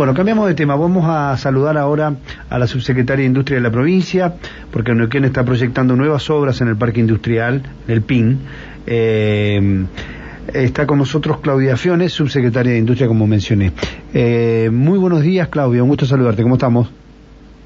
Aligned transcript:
Bueno, 0.00 0.14
cambiamos 0.14 0.48
de 0.48 0.54
tema. 0.54 0.76
Vamos 0.76 1.04
a 1.06 1.36
saludar 1.36 1.76
ahora 1.76 2.14
a 2.48 2.58
la 2.58 2.66
subsecretaria 2.66 3.24
de 3.24 3.26
Industria 3.26 3.58
de 3.58 3.62
la 3.62 3.70
provincia, 3.70 4.32
porque 4.70 4.94
Neuquén 4.94 5.26
está 5.26 5.44
proyectando 5.44 5.94
nuevas 5.94 6.30
obras 6.30 6.58
en 6.62 6.68
el 6.68 6.76
Parque 6.76 7.00
Industrial, 7.00 7.62
en 7.86 7.92
el 7.92 8.00
PIN. 8.00 8.38
Eh, 8.86 9.84
está 10.54 10.86
con 10.86 10.96
nosotros 10.96 11.40
Claudia 11.40 11.76
Fiones, 11.76 12.14
subsecretaria 12.14 12.72
de 12.72 12.78
Industria, 12.78 13.08
como 13.08 13.26
mencioné. 13.26 13.72
Eh, 14.14 14.70
muy 14.72 14.98
buenos 14.98 15.20
días, 15.20 15.48
Claudia. 15.48 15.82
Un 15.82 15.90
gusto 15.90 16.06
saludarte. 16.06 16.42
¿Cómo 16.44 16.54
estamos? 16.54 16.90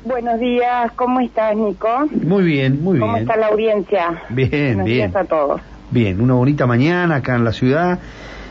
Buenos 0.04 0.40
días. 0.40 0.90
¿Cómo 0.96 1.20
estás, 1.20 1.54
Nico? 1.56 1.88
Muy 2.20 2.42
bien, 2.42 2.82
muy 2.82 2.94
bien. 2.98 3.00
¿Cómo 3.02 3.16
está 3.16 3.36
la 3.36 3.46
audiencia? 3.46 4.22
Bien, 4.30 4.50
Buenos 4.50 4.86
bien. 4.86 5.12
días 5.12 5.14
a 5.14 5.24
todos. 5.24 5.60
Bien, 5.92 6.20
una 6.20 6.34
bonita 6.34 6.66
mañana 6.66 7.14
acá 7.14 7.36
en 7.36 7.44
la 7.44 7.52
ciudad. 7.52 8.00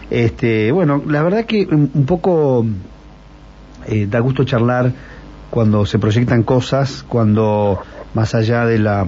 Este, 0.10 0.72
bueno, 0.72 1.02
la 1.06 1.22
verdad 1.22 1.44
que 1.44 1.68
un 1.70 1.92
un 1.94 2.06
poco 2.06 2.66
eh, 3.88 4.08
da 4.10 4.20
gusto 4.20 4.44
charlar 4.44 4.92
cuando 5.50 5.86
se 5.86 6.00
proyectan 6.00 6.44
cosas, 6.44 7.04
cuando 7.08 7.80
más 8.14 8.34
allá 8.36 8.66
de 8.66 8.80
la 8.80 9.06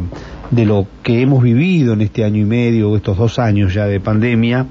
de 0.51 0.65
lo 0.65 0.85
que 1.01 1.21
hemos 1.21 1.41
vivido 1.41 1.93
en 1.93 2.01
este 2.01 2.23
año 2.23 2.41
y 2.41 2.45
medio, 2.45 2.95
estos 2.95 3.17
dos 3.17 3.39
años 3.39 3.73
ya 3.73 3.85
de 3.87 3.99
pandemia, 3.99 4.67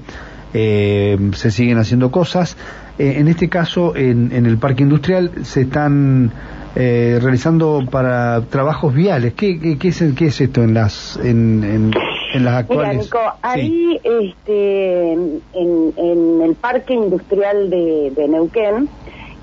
eh, 0.53 1.17
se 1.33 1.51
siguen 1.51 1.77
haciendo 1.77 2.11
cosas. 2.11 2.55
Eh, 2.97 3.15
en 3.17 3.27
este 3.27 3.49
caso, 3.49 3.93
en, 3.95 4.31
en 4.31 4.45
el 4.45 4.57
parque 4.57 4.83
industrial 4.83 5.31
se 5.43 5.61
están 5.63 6.31
eh, 6.77 7.19
realizando 7.21 7.83
para 7.91 8.41
trabajos 8.49 8.93
viales. 8.93 9.33
¿Qué, 9.33 9.59
qué, 9.59 9.77
qué 9.77 9.87
es, 9.89 10.03
qué 10.15 10.27
es 10.27 10.39
esto 10.39 10.63
en 10.63 10.73
las 10.73 11.17
en, 11.17 11.63
en, 11.63 11.93
en 12.33 12.45
las 12.45 12.53
Mira, 12.53 12.57
actuales? 12.59 12.97
Nico, 13.03 13.19
Sí. 13.19 13.39
ahí 13.41 13.99
este, 14.03 15.11
en, 15.13 15.41
en 15.97 16.41
el 16.41 16.55
Parque 16.55 16.93
Industrial 16.93 17.69
de, 17.69 18.13
de 18.15 18.27
Neuquén, 18.29 18.87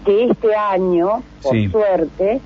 que 0.04 0.24
este 0.24 0.54
año, 0.54 1.22
por 1.42 1.52
Sí. 1.54 1.68
suerte, 1.68 2.40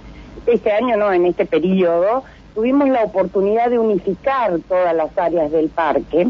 este 0.46 0.72
año 0.72 0.96
no, 0.96 1.12
en 1.12 1.26
este 1.26 1.46
periodo, 1.46 2.22
tuvimos 2.54 2.88
la 2.88 3.02
oportunidad 3.04 3.68
de 3.70 3.78
unificar 3.78 4.58
todas 4.68 4.94
las 4.94 5.16
áreas 5.18 5.50
del 5.50 5.68
parque, 5.68 6.28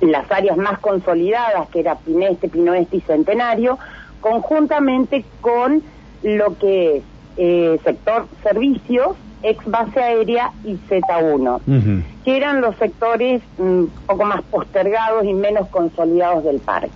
las 0.00 0.30
áreas 0.30 0.56
más 0.56 0.78
consolidadas, 0.80 1.68
que 1.70 1.80
era 1.80 1.96
Pineste, 1.96 2.48
Pinoeste 2.48 2.98
y 2.98 3.00
Centenario, 3.00 3.78
conjuntamente 4.20 5.24
con 5.40 5.82
lo 6.22 6.56
que 6.58 6.96
es 6.98 7.02
eh, 7.36 7.78
sector 7.84 8.26
servicios, 8.42 9.16
ex 9.42 9.64
base 9.66 10.00
aérea 10.00 10.52
y 10.64 10.76
Z1 10.88 11.60
Ujú. 11.66 12.02
que 12.24 12.36
eran 12.36 12.60
los 12.62 12.74
sectores 12.76 13.42
un 13.58 13.90
poco 14.06 14.24
más 14.24 14.40
postergados 14.42 15.24
y 15.24 15.34
menos 15.34 15.68
consolidados 15.68 16.44
del 16.44 16.60
parque. 16.60 16.88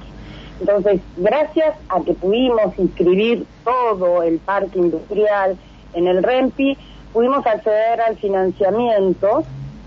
Entonces, 0.61 1.01
gracias 1.17 1.77
a 1.89 2.01
que 2.01 2.15
pudimos 2.15 2.79
inscribir 2.79 3.47
todo 3.65 4.23
el 4.23 4.39
parque 4.39 4.79
industrial 4.79 5.57
en 5.95 6.07
el 6.07 6.23
REMPI, 6.23 6.77
pudimos 7.13 7.47
acceder 7.47 8.01
al 8.01 8.17
financiamiento 8.17 9.45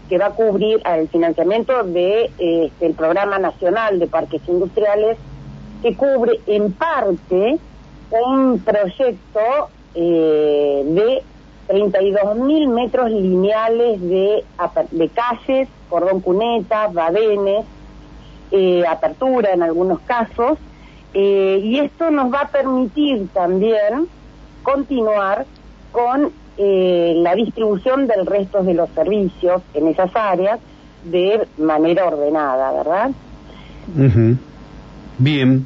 que 0.09 0.17
va 0.17 0.28
a 0.28 0.31
cubrir 0.31 0.81
al 0.83 1.08
financiamiento 1.08 1.83
de 1.83 2.30
eh, 2.38 2.72
el 2.81 2.94
programa 2.94 3.39
nacional 3.39 4.00
de 4.00 4.08
parques 4.08 4.41
industriales 4.47 5.17
que 5.81 5.95
cubre 5.95 6.39
en 6.47 6.73
parte 6.73 7.58
un 8.11 8.59
proyecto 8.59 9.69
eh, 9.95 10.83
de 10.85 11.23
32 11.67 12.35
mil 12.38 12.67
metros 12.67 13.09
lineales 13.09 14.02
de, 14.02 14.44
de 14.91 15.09
calles, 15.09 15.69
cordón 15.89 16.19
cunetas, 16.19 16.94
badenes, 16.94 17.66
eh, 18.52 18.83
apertura 18.88 19.52
en 19.53 19.63
algunos 19.63 20.02
casos, 20.02 20.59
eh, 21.13 21.59
y 21.63 21.80
esto 21.80 22.11
nos 22.11 22.31
va 22.33 22.41
a 22.41 22.52
permitir 22.52 23.30
también 23.33 24.07
continuar 24.61 25.45
con 25.91 26.31
eh, 26.57 27.13
la 27.17 27.33
distribución 27.35 28.07
del 28.07 28.25
resto 28.25 28.63
de 28.63 28.73
los 28.73 28.89
servicios 28.91 29.63
en 29.73 29.88
esas 29.88 30.11
áreas 30.16 30.59
de 31.03 31.47
manera 31.57 32.06
ordenada, 32.07 32.72
¿verdad? 32.72 33.12
Ujú. 33.97 34.38
Bien, 35.18 35.66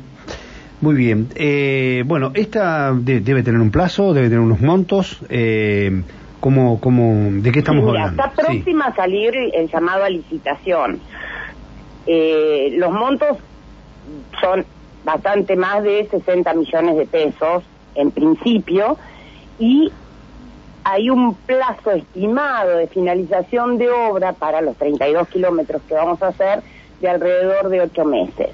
muy 0.82 0.96
bien. 0.96 1.30
Eh, 1.36 2.04
bueno, 2.06 2.32
esta 2.34 2.94
de- 2.94 3.20
debe 3.20 3.44
tener 3.44 3.60
un 3.62 3.72
plazo, 3.72 4.14
debe 4.14 4.28
tener 4.30 4.42
unos 4.44 4.62
montos. 4.62 5.20
Eh, 5.30 6.04
¿cómo, 6.40 6.80
cómo, 6.80 7.30
¿De 7.42 7.52
qué 7.52 7.60
estamos 7.60 7.84
Mira, 7.86 8.04
hablando? 8.06 8.24
está 8.24 8.42
próxima 8.42 8.86
a 8.86 8.96
salir 8.96 9.34
el 9.54 9.70
llamado 9.70 10.04
a 10.04 10.10
licitación. 10.10 11.02
Eh, 12.08 12.70
los 12.78 12.92
montos 12.92 13.38
son 14.42 14.66
bastante 15.04 15.56
más 15.56 15.84
de 15.84 16.08
60 16.10 16.54
millones 16.54 16.98
de 16.98 17.06
pesos 17.06 17.64
en 17.96 18.12
principio 18.12 18.98
y 19.60 19.92
hay 20.84 21.10
un 21.10 21.34
plazo 21.36 21.92
estimado 21.92 22.78
de 22.78 22.88
finalización 22.88 23.78
de 23.78 23.90
obra 23.90 24.34
para 24.34 24.62
los 24.62 24.76
32 24.78 25.28
kilómetros 25.30 25.82
que 25.88 25.96
vamos 25.96 26.22
a 26.22 26.28
hacer 26.28 26.62
de 27.02 27.10
alrededor 27.10 27.70
de 27.70 27.82
ocho 27.82 28.06
meses. 28.06 28.50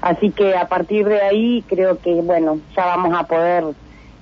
Así 0.00 0.30
que 0.30 0.54
a 0.56 0.68
partir 0.68 1.06
de 1.08 1.20
ahí 1.20 1.64
creo 1.66 1.98
que, 1.98 2.12
bueno, 2.22 2.60
ya 2.76 2.84
vamos 2.86 3.18
a 3.18 3.24
poder 3.24 3.64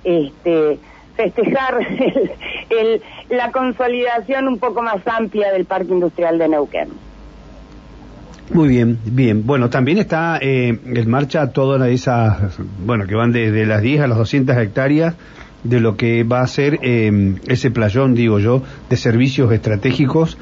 este, 0.03 0.79
festejar 1.15 1.79
el- 2.69 3.01
la 3.29 3.51
consolidación 3.51 4.47
un 4.47 4.57
poco 4.59 4.81
más 4.81 5.05
amplia 5.07 5.51
del 5.51 5.65
Parque 5.65 5.91
Industrial 5.91 6.37
de 6.39 6.47
Neuquén. 6.47 6.89
Muy 8.51 8.69
bien, 8.69 8.97
bien. 9.05 9.45
Bueno, 9.45 9.69
también 9.69 9.97
está 9.97 10.37
eh, 10.41 10.79
en 10.85 11.09
marcha 11.09 11.51
todas 11.51 11.89
esas, 11.89 12.57
bueno, 12.85 13.05
que 13.05 13.15
van 13.15 13.31
desde 13.31 13.65
las 13.65 13.81
10 13.81 14.01
a 14.01 14.07
las 14.07 14.17
200 14.17 14.55
hectáreas 14.57 15.15
de 15.63 15.79
lo 15.79 15.97
que 15.97 16.23
va 16.23 16.41
a 16.41 16.47
ser 16.47 16.79
eh, 16.81 17.35
ese 17.47 17.71
playón, 17.71 18.15
digo 18.15 18.39
yo, 18.39 18.61
de 18.89 18.95
servicios 18.95 19.51
estratégicos 19.51 20.37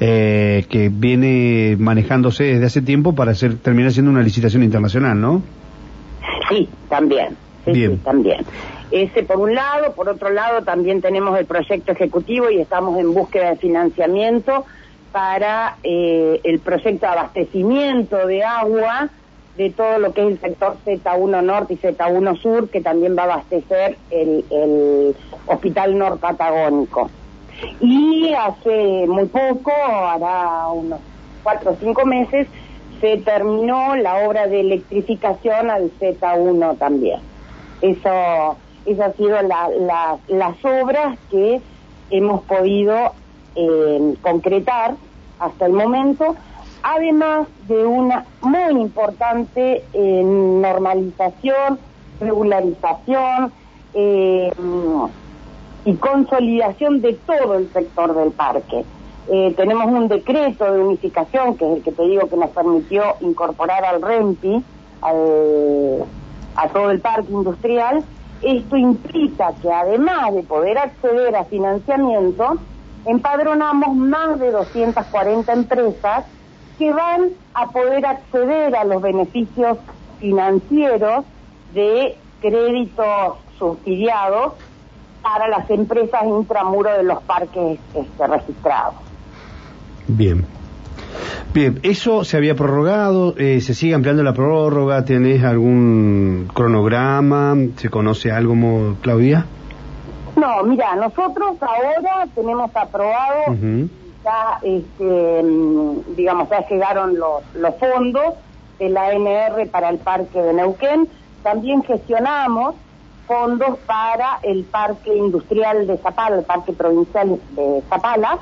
eh, 0.00 0.64
que 0.70 0.88
viene 0.88 1.76
manejándose 1.78 2.44
desde 2.44 2.64
hace 2.64 2.82
tiempo 2.82 3.14
para 3.14 3.32
hacer, 3.32 3.56
terminar 3.58 3.92
siendo 3.92 4.10
una 4.10 4.22
licitación 4.22 4.62
internacional, 4.62 5.20
¿no? 5.20 5.42
Sí, 6.48 6.68
también. 6.88 7.36
Sí, 7.66 7.72
Bien. 7.72 7.92
sí, 7.92 8.00
también. 8.02 8.40
Ese 8.90 9.22
por 9.22 9.38
un 9.38 9.54
lado, 9.54 9.92
por 9.92 10.08
otro 10.08 10.30
lado 10.30 10.62
también 10.62 11.02
tenemos 11.02 11.38
el 11.38 11.44
proyecto 11.44 11.92
ejecutivo 11.92 12.50
y 12.50 12.58
estamos 12.58 12.98
en 12.98 13.12
búsqueda 13.12 13.50
de 13.50 13.56
financiamiento 13.56 14.64
para 15.12 15.76
eh, 15.82 16.40
el 16.44 16.60
proyecto 16.60 17.06
de 17.06 17.12
abastecimiento 17.12 18.26
de 18.26 18.44
agua 18.44 19.08
de 19.56 19.70
todo 19.70 19.98
lo 19.98 20.12
que 20.12 20.22
es 20.22 20.28
el 20.28 20.40
sector 20.40 20.76
Z1 20.86 21.42
Norte 21.42 21.74
y 21.74 21.76
Z1 21.76 22.40
Sur, 22.40 22.70
que 22.70 22.80
también 22.80 23.16
va 23.16 23.22
a 23.22 23.24
abastecer 23.26 23.98
el, 24.10 24.44
el 24.50 25.16
Hospital 25.46 25.98
Norpatagónico. 25.98 27.10
Y 27.80 28.32
hace 28.32 29.06
muy 29.06 29.26
poco, 29.26 29.72
hará 29.72 30.68
unos 30.68 31.00
cuatro 31.42 31.72
o 31.72 31.76
cinco 31.78 32.06
meses, 32.06 32.46
se 33.00 33.18
terminó 33.18 33.96
la 33.96 34.26
obra 34.26 34.46
de 34.46 34.60
electrificación 34.60 35.68
al 35.70 35.90
Z1 35.98 36.78
también. 36.78 37.20
Eso, 37.82 38.56
eso 38.86 39.02
ha 39.02 39.12
sido 39.14 39.42
la, 39.42 39.68
la- 39.78 40.18
las 40.28 40.56
obras 40.64 41.18
que 41.30 41.60
hemos 42.10 42.42
podido 42.44 43.12
eh, 43.54 44.14
concretar 44.20 44.96
hasta 45.38 45.66
el 45.66 45.72
momento, 45.72 46.36
además 46.82 47.48
de 47.66 47.86
una 47.86 48.26
muy 48.40 48.80
importante 48.80 49.84
eh, 49.92 50.22
normalización, 50.24 51.80
regularización 52.18 53.52
eh, 53.94 54.50
y 55.84 55.96
consolidación 55.96 57.00
de 57.00 57.14
todo 57.14 57.54
el 57.54 57.72
sector 57.72 58.14
del 58.14 58.32
parque. 58.32 58.84
Eh, 59.32 59.54
tenemos 59.56 59.86
un 59.86 60.08
decreto 60.08 60.70
de 60.72 60.80
unificación, 60.80 61.56
que 61.56 61.64
es 61.70 61.76
el 61.78 61.82
que 61.82 61.92
te 61.92 62.02
digo 62.02 62.28
que 62.28 62.36
nos 62.36 62.50
permitió 62.50 63.02
incorporar 63.20 63.84
al 63.84 64.02
REMPI, 64.02 64.64
al- 65.02 66.04
a 66.56 66.68
todo 66.72 66.90
el 66.90 67.00
parque 67.00 67.30
industrial. 67.32 68.04
Esto 68.42 68.76
implica 68.76 69.54
que 69.60 69.70
además 69.70 70.34
de 70.34 70.42
poder 70.42 70.78
acceder 70.78 71.36
a 71.36 71.44
financiamiento, 71.44 72.58
empadronamos 73.06 73.96
más 73.96 74.38
de 74.38 74.50
240 74.50 75.52
empresas 75.52 76.24
que 76.78 76.92
van 76.92 77.30
a 77.54 77.68
poder 77.68 78.06
acceder 78.06 78.74
a 78.74 78.84
los 78.84 79.02
beneficios 79.02 79.78
financieros 80.18 81.24
de 81.74 82.16
créditos 82.40 83.36
subsidiados 83.58 84.54
para 85.22 85.48
las 85.48 85.68
empresas 85.70 86.22
intramuro 86.24 86.90
de 86.96 87.02
los 87.02 87.22
parques 87.22 87.78
este, 87.94 88.26
registrados. 88.26 88.94
Bien. 90.08 90.46
Bien, 91.52 91.80
eso 91.82 92.24
se 92.24 92.36
había 92.36 92.54
prorrogado, 92.54 93.34
eh, 93.36 93.60
se 93.60 93.74
sigue 93.74 93.94
ampliando 93.94 94.22
la 94.22 94.32
prórroga, 94.32 95.04
¿tenés 95.04 95.42
algún 95.42 96.48
cronograma? 96.54 97.56
¿Se 97.76 97.90
conoce 97.90 98.30
algo, 98.30 98.96
Claudia? 99.02 99.46
No, 100.40 100.62
mira, 100.62 100.96
nosotros 100.96 101.56
ahora 101.60 102.26
tenemos 102.34 102.74
aprobado, 102.74 103.52
Ujú. 103.52 103.90
ya, 104.24 104.58
este, 104.62 105.42
mm, 105.42 106.16
digamos, 106.16 106.48
ya 106.48 106.66
llegaron 106.66 107.18
los, 107.18 107.42
los 107.54 107.74
fondos 107.76 108.34
de 108.78 108.88
la 108.88 109.08
ANR 109.08 109.68
para 109.70 109.90
el 109.90 109.98
Parque 109.98 110.40
de 110.40 110.54
Neuquén. 110.54 111.08
También 111.42 111.82
gestionamos 111.82 112.74
fondos 113.26 113.78
para 113.86 114.38
el 114.42 114.64
parque 114.64 115.14
industrial 115.14 115.86
de 115.86 115.98
Zapala, 115.98 116.38
el 116.38 116.44
parque 116.44 116.72
provincial 116.72 117.38
de 117.50 117.82
Zapala. 117.88 118.38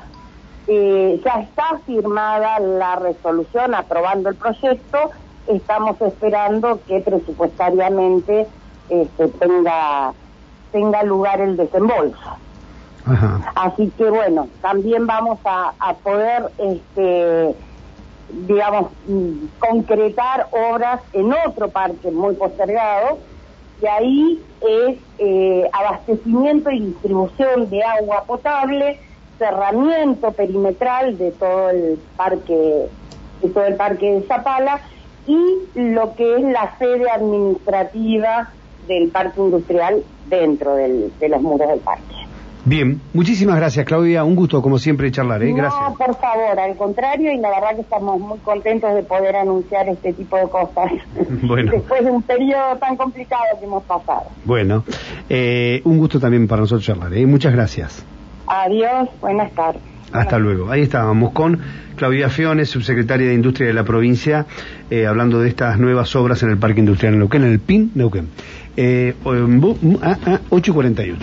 Eh, 0.67 1.19
ya 1.23 1.41
está 1.41 1.79
firmada 1.85 2.59
la 2.59 2.95
resolución 2.95 3.75
aprobando 3.75 4.29
el 4.29 4.35
proyecto, 4.35 5.11
estamos 5.47 5.99
esperando 6.01 6.79
que 6.87 7.01
presupuestariamente 7.01 8.47
este, 8.89 9.27
tenga, 9.29 10.13
tenga 10.71 11.03
lugar 11.03 11.41
el 11.41 11.57
desembolso. 11.57 12.37
Así 13.55 13.91
que 13.97 14.09
bueno, 14.09 14.47
también 14.61 15.07
vamos 15.07 15.39
a, 15.43 15.73
a 15.79 15.93
poder, 15.95 16.51
este, 16.57 17.55
digamos, 18.47 18.91
mm, 19.07 19.31
concretar 19.57 20.47
obras 20.51 21.01
en 21.13 21.33
otro 21.33 21.69
parque 21.69 22.11
muy 22.11 22.35
postergado, 22.35 23.17
y 23.81 23.87
ahí 23.87 24.43
es 24.61 24.97
eh, 25.17 25.69
abastecimiento 25.71 26.69
y 26.69 26.79
distribución 26.81 27.69
de 27.69 27.83
agua 27.83 28.23
potable, 28.25 28.99
cerramiento 29.37 30.31
perimetral 30.33 31.17
de 31.17 31.31
todo 31.31 31.69
el 31.69 31.99
parque, 32.17 32.89
de 33.41 33.49
todo 33.49 33.65
el 33.65 33.75
parque 33.75 34.11
de 34.11 34.21
Zapala, 34.23 34.81
y 35.25 35.59
lo 35.75 36.13
que 36.15 36.35
es 36.35 36.43
la 36.43 36.77
sede 36.77 37.09
administrativa 37.09 38.51
del 38.89 39.07
parque 39.09 39.39
industrial 39.39 40.03
dentro 40.27 40.75
del, 40.75 41.13
de 41.17 41.29
los 41.29 41.41
muros 41.41 41.69
del 41.69 41.79
parque. 41.79 42.15
Bien, 42.65 42.99
muchísimas 43.13 43.55
gracias 43.55 43.85
Claudia, 43.85 44.25
un 44.25 44.35
gusto 44.35 44.61
como 44.61 44.77
siempre 44.79 45.09
charlar, 45.11 45.41
¿eh? 45.43 45.53
gracias. 45.53 45.81
No, 45.81 45.95
por 45.95 46.15
favor, 46.17 46.59
al 46.59 46.75
contrario, 46.75 47.31
y 47.31 47.37
la 47.37 47.49
verdad 47.51 47.75
que 47.75 47.81
estamos 47.81 48.19
muy 48.19 48.37
contentos 48.39 48.93
de 48.93 49.03
poder 49.03 49.37
anunciar 49.37 49.87
este 49.87 50.11
tipo 50.13 50.35
de 50.35 50.49
cosas. 50.49 50.91
Bueno. 51.41 51.71
Después 51.71 52.03
de 52.03 52.11
un 52.11 52.21
periodo 52.21 52.75
tan 52.77 52.97
complicado 52.97 53.43
que 53.59 53.65
hemos 53.65 53.83
pasado. 53.83 54.25
Bueno, 54.43 54.83
eh, 55.29 55.81
un 55.85 55.97
gusto 55.97 56.19
también 56.19 56.47
para 56.47 56.61
nosotros 56.61 56.85
charlar, 56.85 57.13
¿eh? 57.13 57.25
muchas 57.25 57.53
gracias. 57.53 58.05
Adiós, 58.45 59.07
buenas 59.21 59.51
tardes. 59.53 59.81
Hasta 60.11 60.39
luego. 60.39 60.71
Ahí 60.71 60.81
estábamos 60.81 61.31
con 61.33 61.59
Claudia 61.95 62.29
Fiones, 62.29 62.69
subsecretaria 62.69 63.27
de 63.27 63.33
Industria 63.33 63.67
de 63.67 63.73
la 63.73 63.83
provincia, 63.83 64.45
eh, 64.89 65.05
hablando 65.05 65.39
de 65.41 65.49
estas 65.49 65.77
nuevas 65.79 66.15
obras 66.15 66.41
en 66.43 66.49
el 66.49 66.57
Parque 66.57 66.79
Industrial 66.79 67.13
en 67.13 67.19
Neuquén, 67.19 67.43
en 67.43 67.51
el 67.51 67.59
PIN 67.59 67.91
Neuquén. 67.95 68.27
Eh, 68.77 69.13
8.48. 69.23 71.17